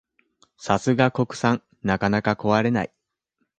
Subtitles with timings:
[0.57, 2.93] さすが国産、なかなか壊れない